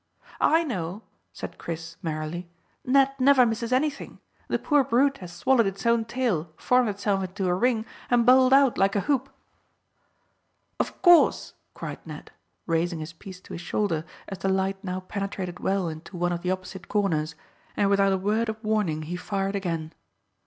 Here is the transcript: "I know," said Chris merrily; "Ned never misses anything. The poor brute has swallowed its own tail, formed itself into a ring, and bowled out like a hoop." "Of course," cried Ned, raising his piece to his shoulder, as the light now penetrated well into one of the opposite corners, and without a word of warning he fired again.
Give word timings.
"I 0.39 0.63
know," 0.63 1.03
said 1.31 1.59
Chris 1.59 1.95
merrily; 2.01 2.49
"Ned 2.83 3.11
never 3.19 3.45
misses 3.45 3.71
anything. 3.71 4.17
The 4.47 4.57
poor 4.57 4.83
brute 4.83 5.19
has 5.19 5.31
swallowed 5.31 5.67
its 5.67 5.85
own 5.85 6.05
tail, 6.05 6.51
formed 6.57 6.89
itself 6.89 7.21
into 7.21 7.45
a 7.47 7.53
ring, 7.53 7.85
and 8.09 8.25
bowled 8.25 8.51
out 8.51 8.79
like 8.79 8.95
a 8.95 9.01
hoop." 9.01 9.29
"Of 10.79 11.03
course," 11.03 11.53
cried 11.75 11.99
Ned, 12.03 12.31
raising 12.65 12.97
his 12.97 13.13
piece 13.13 13.39
to 13.41 13.53
his 13.53 13.61
shoulder, 13.61 14.03
as 14.27 14.39
the 14.39 14.49
light 14.49 14.83
now 14.83 15.01
penetrated 15.01 15.59
well 15.59 15.87
into 15.87 16.17
one 16.17 16.31
of 16.31 16.41
the 16.41 16.49
opposite 16.49 16.87
corners, 16.87 17.35
and 17.77 17.87
without 17.87 18.11
a 18.11 18.17
word 18.17 18.49
of 18.49 18.57
warning 18.63 19.03
he 19.03 19.15
fired 19.15 19.55
again. 19.55 19.93